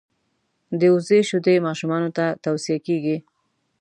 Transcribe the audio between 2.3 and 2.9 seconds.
نه تو صیه